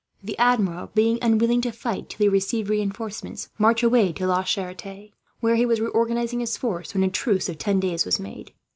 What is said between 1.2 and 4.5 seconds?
unwilling to fight till he received reinforcements, marched away to La